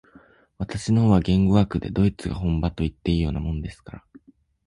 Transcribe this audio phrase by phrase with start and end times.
[0.57, 4.05] 私の方は言語学でドイツが本場といっていいようなものですから、